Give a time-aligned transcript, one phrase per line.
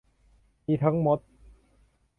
[0.65, 1.19] มีทั้งมด